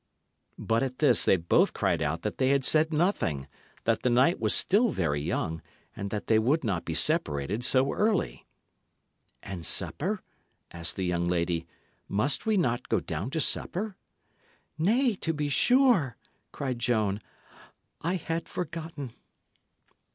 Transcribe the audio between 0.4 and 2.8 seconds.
But at this they both cried out that they had